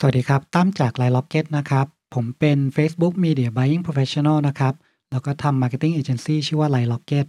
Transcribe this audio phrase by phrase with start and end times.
[0.00, 4.74] สวัสดีครับ ตั้มจาก Line Rocket นะครับ ผมเป็น Facebook Media Buying Professional นะครับ
[5.10, 7.26] แล้วก็ทำ Marketing Agency ชื่อว่า Line Rocket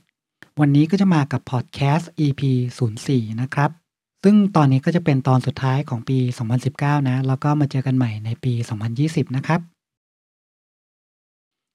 [0.60, 2.42] วันนี้ก็จะมากับ Podcast EP
[2.92, 3.70] 04 นะครับ
[4.24, 6.18] ซึ่งตอนนี้ก็จะเป็นตอนสุดท้ายของปี
[6.64, 8.54] 2019 นะ แล้วก็มาเจอกันใหม่ในปี
[8.96, 9.60] 2020 นะครับ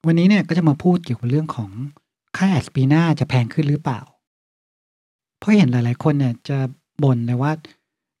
[0.07, 1.71] วันนี้เนี่ยก็จะมาพูดเกี่ยวกับเรื่องของ
[2.37, 4.01] ค่าแอดปีหน้าจะแพงขึ้นหรือเปล่า
[5.39, 6.57] เพราะเห็นหลาย ๆ คนเนี่ยจะ
[7.03, 7.51] บ่นเลยว่า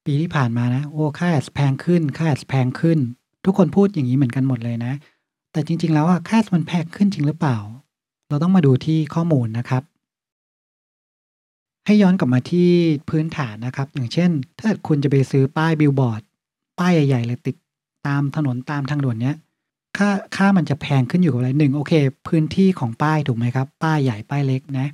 [0.05, 2.99] ปีที่ผ่านมานะ โอ้ค่าแอดแพงขึ้น ค่าแอดแพงขึ้น
[3.45, 4.93] ทุกคนพูดอย่างนี้เหมือนกันหมดเลยนะ
[5.51, 7.57] แต่จริง ๆ แล้วอะค่าแอดมันแพงขึ้นจริงหรือเปล่า
[8.29, 9.83] เราต้องมาดูที่ข้อมูลนะครับ
[11.85, 12.69] ให้ย้อนกลับมาที่
[13.09, 16.21] พื้นฐานนะครับ อย่างเช่น ถ้าคุณจะไปซื้อป้ายบิลบอร์ด
[16.79, 17.55] ป้ายใหญ่ๆเลยติด
[18.07, 19.35] ตามถนนตามทางด่วนเนี้ย
[19.97, 21.93] ค่าค่ามันจะแพงขึ้นอยู่กับอะไรหนึ่งโอเค
[22.27, 24.87] พื้นที่ของป้ายถูกไหมครับ ป้ายใหญ่ป้ายเล็กนะ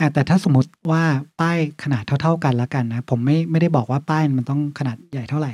[0.00, 1.02] อะแต่ถ้าสมมติว่า
[1.40, 5.52] ป้ายขนาดเท่า ๆกันแล้วกันนะ ผมไม่ไม่ได้บอกว่าป้ายมันต้องขนาดใหญ่เท่าไหร่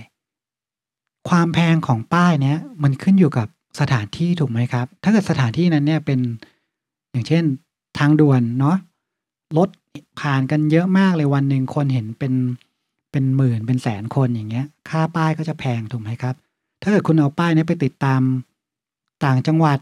[1.28, 3.46] ความแพงของป้ายเนี้ยมันขึ้นอยู่กับ
[3.80, 6.20] สถานที่ถูกไหมครับ ถ้าเกิดสถานที่นั้นเนี่ยเป็น
[7.10, 7.44] อย่างเช่น
[7.98, 8.76] ทางด่วนเนาะ
[9.58, 9.68] รถ
[10.20, 12.34] ผ่านกันเยอะมากเลยวันหนึ่งคนเห็นเป็น
[13.12, 16.34] เป็นหมื่นเป็นแสนคนอย่างเงี้ย ค่าป้ายก็จะแพงถูกไหมครับ
[16.82, 18.20] ถ้าเกิดคุณเอาป้ายนี้ไปติดตาม
[19.24, 19.78] ต่างจังหวัด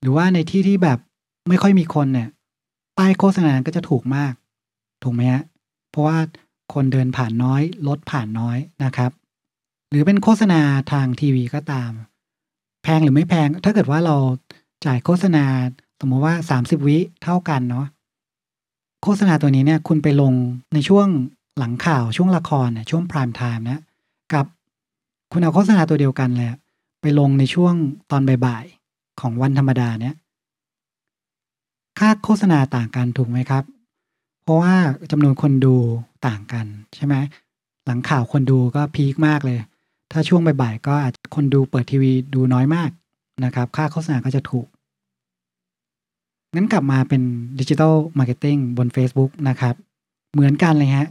[0.00, 0.98] หรือว่าในที่ที่แบบ
[1.48, 2.28] ไม่ค่อยมีคนเนี่ย
[2.98, 4.32] ป้ายโฆษณาก็จะถูกมาก
[5.02, 5.42] ถูกไหมฮะ
[5.90, 6.18] เพราะว่า
[6.74, 9.10] คนเดินผ่านน้อย รถผ่านน้อยนะครับ
[9.90, 10.60] หรือเป็นโฆษณา
[10.92, 11.90] ทางทีวีก็ตาม
[12.82, 14.16] แพงหรือไม่แพง ถ้าเกิดว่าเรา
[14.86, 15.44] จ่ายโฆษณา
[16.00, 17.86] สมมติว่า 30 วิเท่ากันเนาะ
[19.02, 20.32] โฆษณาตัวนี้เนี่ยคุณไปลง
[20.74, 21.08] ในช่วง
[21.58, 23.80] หลังข่าวช่วงละครเนี่ยช่วงพรามไทม์นะ
[24.32, 24.46] กับ
[25.32, 26.48] คุณเอาโฆษณาตัวเดียวกันเลย
[27.00, 27.74] ไปลงในช่วง
[28.10, 30.14] ตอนบ่ายๆของวันธรรมดาเนี่ย
[32.06, 33.64] ค่าโฆษณาต่างกันถูกไหมครับ
[34.44, 34.74] เพราะว่า
[35.10, 35.76] จำนวนคนดู
[36.26, 37.14] ต่างกันใช่ไหม
[37.86, 39.58] หลังข่าวคนดูก็ peak มากเลย
[40.12, 42.90] ถ้าช่วงบ่ายๆก็อาจจะคนดูเปิดทีวีดูน้อยมาก
[43.44, 44.66] นะครับ ค่าโฆษณาก็จะถูก
[46.54, 47.22] งั้นกลับมาเป็น
[47.60, 49.74] digital marketing บน Facebook นะครับ
[50.32, 51.08] เหมือนกันเลยฮะ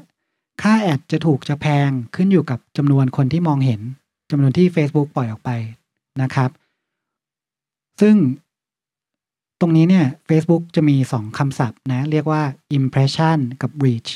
[0.62, 3.81] ค่าแอดจะถูกจะแพงขึ้นอยู่กับจำนวนคนที่มองเห็น
[4.31, 5.50] จำนวนที่ Facebook ปล่อยออกไป
[6.22, 6.50] นะครับ
[8.02, 8.16] ซึ่ง
[9.63, 12.41] รงนี้เนี่ย Facebook จะมี 2 คำศัพท์นะ เรียกว่า
[12.78, 14.12] impression กับ reach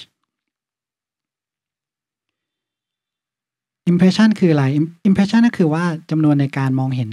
[3.91, 4.65] impression คืออะไร
[5.09, 7.09] impression ก็คือว่าจำนวนในการมองเห็น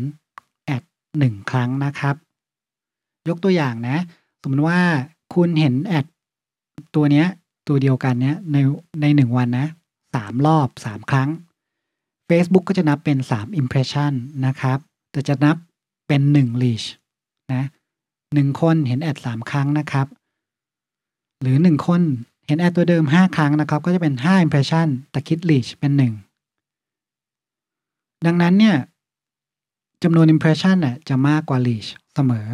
[0.66, 0.82] แอด
[1.18, 2.14] หนึ่งครั้งนะครับ
[3.28, 3.98] ยกตัวอย่างนะ
[4.42, 4.80] สมมติว่า
[5.34, 6.06] คุณเห็นแอด
[6.94, 7.26] ตัวเนี้ย
[7.68, 8.56] ตัวเดียวกันเนี้ยใน
[9.00, 9.66] ในหนึ่งวันนะ
[10.14, 11.28] สามรอบสามครั้ง
[12.28, 14.12] Facebook ก็จะนับเป็น 3 impression
[14.46, 14.78] นะครับ
[15.12, 15.56] แต่จะนับ
[16.08, 16.86] เป็น 1 reach
[17.52, 17.64] นะ
[18.34, 20.06] หนึ่งคนเห็นแอด3ครั้งนะครับ
[21.40, 22.00] หรือ1คน
[22.46, 26.02] เห็นแอดตัวเดิม5ครั้งนะครับ ก็จะเป็น5 impression แต่คิด reach เป็น1
[28.26, 28.76] ดังนั้นเนี่ย
[30.02, 32.46] จำนวน impression น่ะจะมากกว่า reach เสมอ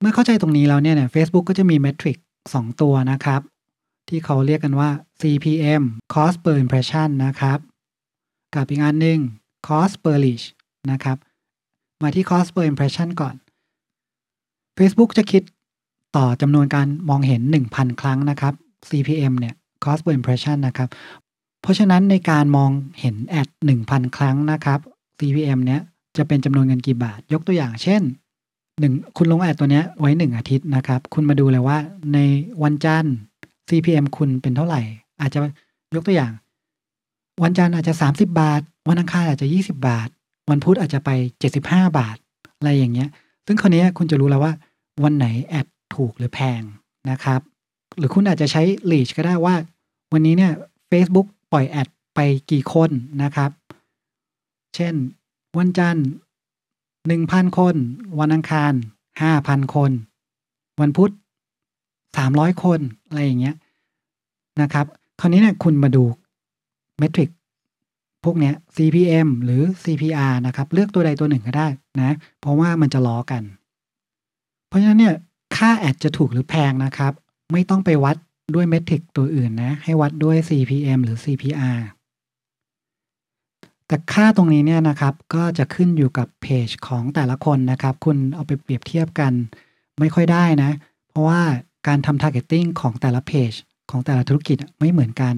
[0.00, 2.16] เมื่อเข้าใจตรงนี้แล้วเนี่ย Facebook ก็จะมีเมทริก
[2.50, 3.40] 2ตัวนะครับ
[4.08, 4.90] ที่เขาเรียกกันว่า
[5.20, 5.82] CPM
[6.14, 7.58] cost per impression นะครับ
[8.54, 9.18] กับอีกอันหนึ่ง
[9.68, 10.46] cost per reach
[10.90, 11.16] นะครับ
[12.02, 13.34] มาที่ cost per impression ก่อน
[14.78, 15.42] Facebook จะคิด
[16.16, 17.40] ต่อจำนวนการมองเห็น
[17.72, 18.54] 1,000 ครั้งนะครับ
[18.88, 20.88] CPM เนี่ย cost per impression นะครับ
[21.62, 23.48] เพราะฉะนั้นในการมองเห็นแอด
[23.82, 24.80] 1,000 ครั้งนะครับ
[25.18, 25.80] CPM เนี้ย
[26.16, 28.02] จะเป็นจำนวนเงินกี่บาท ยกตัวอย่างเช่น
[28.60, 31.78] 1คุณลงแอดตัวเนี้ยไว้ 1 อาทิตย์นะครับ คุณมาดูเลยว่า
[32.14, 32.18] ใน
[32.62, 33.14] วันจันทร์
[33.68, 34.80] CPM คุณเป็นเท่าไหร่
[35.20, 35.38] อาจจะ
[35.94, 36.32] ยกตัวอย่าง
[37.42, 40.08] วันจันทร์อาจจะ 30 บาท วันอังคารอาจจะ 20 บาท
[40.48, 41.10] วันพุธอาจจะไป
[41.50, 42.16] 75 บาท
[42.58, 43.08] อะไรอย่างเงี้ย
[43.46, 44.52] ซึ่งคราวนี้คุณจะรู้แล้วว่า
[45.04, 46.62] วันไหนแอดถูกหรือแพง
[47.10, 47.40] นะครับ
[47.98, 49.54] หรือคุณอาจจะใช้ reach ก็ได้ว่า
[50.12, 50.52] วันนี้เนี่ย
[50.90, 52.90] Facebook ปล่อยแอดไปกี่คน
[53.22, 53.50] นะครับ
[54.74, 54.94] เช่น
[55.58, 56.06] วันจันทร์
[56.82, 57.74] 1,000 คน
[58.20, 58.72] วันอังคาร
[59.22, 59.90] 5,000 คน
[60.80, 61.12] วันพุธ
[61.86, 63.56] 300 คน อะไรอย่างเงี้ย
[64.62, 64.86] นะครับ
[65.20, 66.04] คราวนี้เนี่ยคุณมาดู
[66.98, 67.30] เมทริก
[68.24, 71.68] พวกเนี้ย CPM หรือ CPR นะครับ เลือกตัวใดตัวหนึ่งก็ได้
[72.00, 73.42] นะ เพราะว่ามันจะล้อกัน
[74.68, 75.14] เพราะฉะนั้นเนี่ย
[75.56, 77.12] ค่าแอดจะถูกหรือแพงนะครับ
[77.52, 78.16] ไม่ต้องไปวัด
[78.54, 81.78] ด้วยเมทริกตัวอื่นนะ ให้วัดด้วย CPM หรือ CPR
[83.86, 89.32] แต่ค่าตรงนี้เนี่ยนะครับก็จะขึ้นอยู่กับเพจของแต่ละคนนะครับ คุณเอาไปเปรียบเทียบกัน
[89.98, 90.70] ไม่ค่อยได้นะ
[91.10, 91.40] เพราะว่า
[91.86, 93.52] การทำ targeting ของแต่ละเพจ
[93.90, 95.34] ของแต่ละธุรกิจไม่เหมือนกัน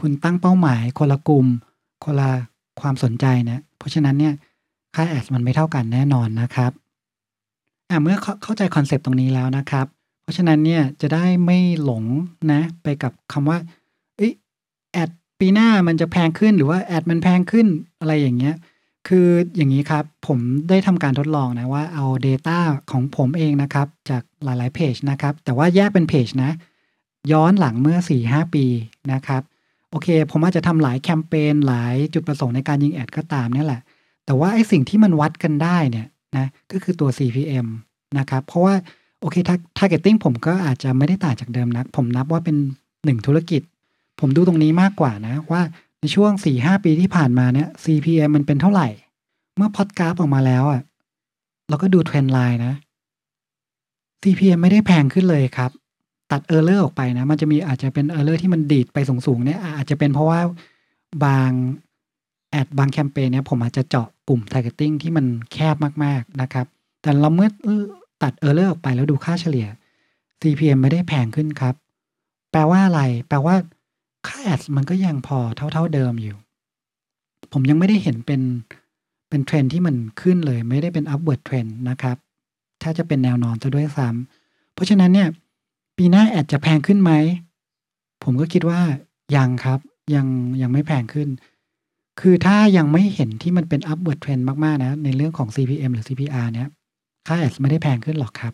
[0.00, 1.46] คุณตั้งเป้าหมายคนละกลุ่ม
[2.04, 2.30] คนละ
[2.80, 4.34] ความสนใจนะเพราะฉะนั้นเนี่ย
[4.94, 6.72] ค่าแอดมันไม่เท่ากันแน่นอนนะครับ
[7.90, 9.86] อะเมื่อเข้าใจคอนเซปต์ตรงนี้แล้วนะครับ
[10.22, 12.04] เพราะฉะนั้นเนี่ยจะได้ไม่หลง
[12.52, 13.58] นะไปกับคำว่า
[14.92, 15.10] แอด
[15.40, 17.66] ปีหน้ามันจะแพงขึ้นหรือว่าแอดมันแพงขึ้น
[18.00, 18.54] อะไรอย่างเงี้ย
[19.08, 20.38] คืออย่างนี้ครับ ผม
[20.68, 22.58] ได้ทำการทดลองนะว่าเอา Data
[22.90, 26.50] ของผมเองนะครับ จากหลายๆเพจนะครับ แต่ว่าแยกเป็นเพจนะ
[27.32, 28.64] ย้อนหลังเมื่อ 4-5 ปี
[29.12, 29.42] นะครับ
[29.90, 33.80] โอเค ผมอาจจะทำหลายแคมเปญหลายจุดประสงค์ในการยิงแอดก็ตามนี่แหละ
[34.26, 36.06] แต่ว่าไอ้สิ่งที่มันวัดกันได้เนี่ย
[36.36, 37.66] นะก็คือตัว CPM
[38.18, 38.74] นะครับ เพราะว่า
[39.20, 39.36] โอเค
[39.78, 42.56] targeting ผมก็อาจจะไม่ได้ต่างจากเดิมนะผมนับว่าเป็น
[43.04, 43.62] หนึ่งธุรกิจ
[44.20, 45.62] ผมดูตรงนี้มากกว่านะว่า
[46.00, 48.88] ในช่วง 4-5 ปีที่ผ่านมาเนี่ย CPM มันเป็นเท่าไหร่
[49.56, 50.82] เมื่อพอดกราฟออกมาแล้วอะ่ะ
[51.68, 52.74] เราก็ดูเทรนไลน์นะ
[54.22, 55.70] CPM ไม่ได้แพงขึ้นเลยครับ
[56.30, 60.40] ตัด outlier ออกไปนะ มันจะมีอาจจะเป็น outlier ที่มันดีดไปสูงๆเนี่ยอาจจะเป็นเพราะว่า
[61.24, 61.50] บาง
[62.50, 66.66] ad บางแคมเปญเนี่ยผมอาจจะเจาะกลุ่ม targeting ที่มันแคบมากๆนะครับ
[67.02, 67.48] แต่เราเมื่อ
[68.22, 69.66] ตัด outlier ออกไปแล้วดูค่าเฉลี่ย
[70.40, 71.74] CPM ไม่ได้แพงขึ้นครับ
[72.50, 73.54] แปลว่าอะไร แปลว่า
[74.26, 76.36] ค่า ad มันก็ยังพอเท่า ๆเดิมอยู่
[77.52, 78.40] ผมยังไม่ได้เห็นเป็น
[79.28, 82.16] เป็นเทรนที่มันขึ้นเลย ไม่ได้เป็น upward trend นะครับ
[82.82, 85.28] ถ้าจะเป็นแนวนอนจะด้วยซ้ำเพราะฉะนั้นเนี่ย
[85.96, 87.12] ปีหน้าแอดจะแพงขึ้นไหม
[88.22, 88.80] ผมก็คิดว่า
[89.36, 89.80] ยังครับ
[90.14, 90.26] ยัง
[90.62, 91.28] ยังไม่แพงขึ้น
[92.20, 96.68] คือถ้ายังไม่เห็นที่มันเป็น upward trend มาก ๆ นะ ในเรื่องของ CPM หรือ CPR เนี่ย
[97.26, 98.52] ค่าแอดไม่ได้แพงขึ้นหรอกครับ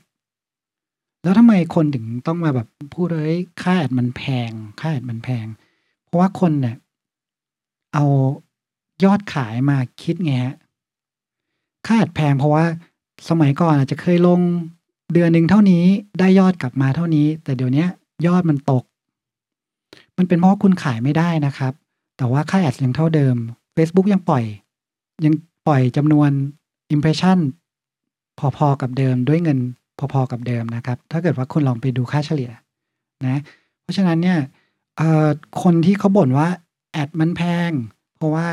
[1.22, 4.50] แล้วทำไมคนถึงต้องมาแบบพูดเลยค่าแอดมันแพง
[4.80, 5.46] ค่าแอดมันแพง
[6.04, 6.76] เพราะว่าคนเนี่ย
[7.94, 8.04] เอา
[9.04, 10.56] ยอดขายมาคิดไงฮะ
[11.86, 12.64] ค่าแอดแพงเพราะว่า
[13.28, 14.40] สมัยก่อนอาจจะเคยลง
[15.12, 15.84] เดือนหนึ่งเท่านี้
[16.18, 17.84] ได้ยอดกลับมาเท่านี้ แต่เดี๋ยวนี้
[18.26, 18.84] ยอดมันตก
[20.16, 21.72] มันเป็นเพราะคุณขายไม่ได้นะครับ
[22.16, 23.36] แต่ว่าค่าแอดยังเท่าเดิม
[23.76, 24.44] Facebook ยังปล่อย
[25.24, 25.34] ยัง
[25.66, 26.30] ปล่อยจำนวน
[26.94, 27.38] Impression
[28.56, 29.58] พอๆกับเดิมด้วยเงิน
[30.12, 32.50] พอๆกับเดิมนะครับ ถ้าเกิดว่าคุณลองไปดูค่าเฉลี่ย
[33.26, 33.40] นะ
[33.82, 34.38] เพราะฉะนั้นเนี่ย
[35.62, 36.48] คนที่เขาบ่นว่า
[36.92, 37.70] แอดมันแพง
[38.16, 38.48] เพราะว่า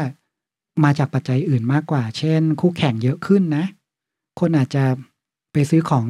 [0.84, 3.66] มาจากปัจจัยอื่นมากกว่า เช่น คู่แข่งเยอะขึ้นนะ
[4.40, 4.86] คนอาจจะ
[5.54, 6.06] ไปซื้อของ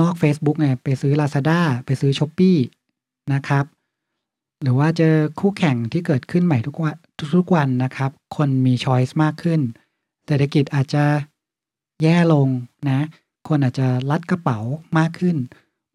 [0.00, 2.56] นอก Facebook ไงไปซื้อ Lazada ไปซื้อ s h อ p e e
[3.34, 3.64] นะครับ
[4.62, 6.96] หรือว่าเจอคู่แข่งที่เกิดขึ้นใหม่ทุกวัน
[7.36, 9.60] ทุกวันนะครับ คนมีช้อยส์มากขึ้น
[10.26, 11.04] เศรษฐกิจอาจจะ
[12.02, 12.48] แย่ลง
[12.88, 13.00] นะ
[13.48, 14.58] คนอาจจะรัดกระเป๋า
[14.98, 15.36] มากขึ้น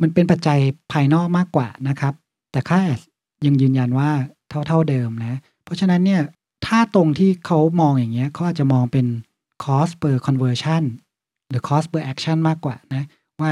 [0.01, 0.59] มันเป็นปัจจัย
[0.91, 2.13] ภายนอกมากกว่านะครับ
[2.51, 3.01] แต่ค่าแอด
[3.45, 4.11] ยังยืนยันว่า
[4.67, 6.21] เท่าๆเดิมนะ เพราะฉะนั้นเนี่ย
[6.65, 9.05] ถ้าตรงที่เขามองอย่างเงี้ยเขาอาจจะมองเป็น
[9.63, 10.83] cost per conversion
[11.49, 13.03] หรือ cost per action มากกว่านะ
[13.41, 13.51] ว่า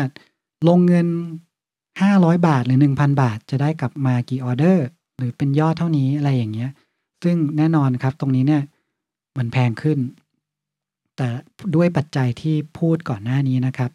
[0.67, 1.07] ลงเงิน
[1.77, 6.71] 500 บาทหรือ 1,000 บาท จะได้กลับมากี่ออเดอร์ หรือเป็นยอดเท่านี้อะไรอย่างเงี้ย
[7.23, 8.63] ซึ่งแน่นอนครับตรงนี้เนี่ย
[9.37, 9.99] มันแพงขึ้น
[11.15, 11.27] แต่
[11.75, 13.91] ด้วยปัจจัยที่พูดก่อนหน้านี้นะครับ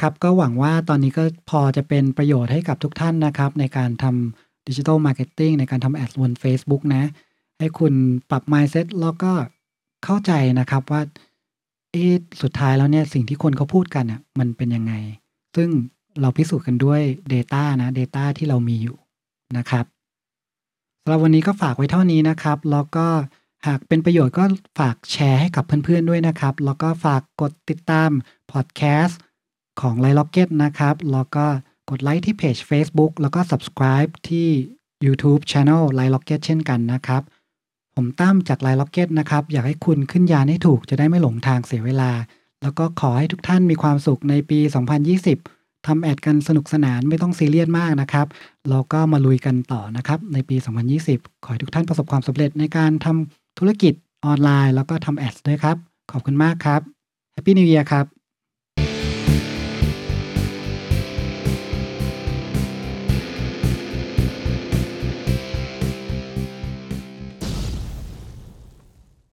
[0.00, 7.04] ครับก็หวังว่าตอนนี้ก็พอจะเป็นประโยชน์ให้กับทุกท่านนะครับ ในการทำ digital marketing ในการทำ ad บน Facebook นะ
[7.58, 7.92] ให้คุณ
[8.30, 9.32] ปรับ mindset แล้วก็
[10.04, 11.02] เข้าใจนะครับว่า
[11.92, 11.96] เอ
[12.42, 14.94] สุดท้ายแล้วเนี่ยสิ่งที่คนเขาพูดกันอะมันเป็นยังไง
[15.56, 15.70] ซึ่ง
[16.20, 17.00] เราพิสูจน์กันด้วย
[17.32, 18.96] Data นะ Data ที่เรามีอยู่
[19.56, 19.84] นะครับ
[21.02, 23.06] สำหรับวันนี้ก็ฝากไว้เท่านี้นะครับ แล้วก็
[23.66, 24.44] หากเป็นประโยชน์ก็
[24.78, 28.10] ฝากแชร์ให้กับเพื่อนๆด้วยนะครับ แล้วก็ฝากกดติดตาม
[28.52, 29.20] พอดแคสต์
[29.80, 31.46] ของไลล็อกเก็ตนะครับ แล้วก็
[31.90, 34.48] กดไลค์ที่ page Facebook แล้วก็ subscribe ที่
[35.06, 37.22] YouTube Channel ไลล็อกเก็ตเช่นกันนะครับ
[37.94, 42.10] ผมตั้มจากไลล็อกเก็ตนะครับ อยากให้คุณขึ้นยานให้ถูกจะได้ไม่หลงทางเสียเวลา
[42.66, 44.58] แล้วก็ขอให้ทุกท่านมีความสุขในปี
[45.22, 48.26] 2020 ทำ ad กันสนุกสนานไม่ต้องซีเรียสมากนะครับ
[48.70, 50.56] แล้วก็มาลุยกันต่อนะครับ ในปี
[51.00, 53.94] 2020 ขอให้ทุกท่านประสบความสำเร็จในการทำธุรกิจ
[54.24, 55.76] ออนไลน์ แล้วก็ทำ ad ด้วยครับ
[56.12, 56.80] ขอบคุณมากครับ
[57.32, 58.15] Happy New Year ครับ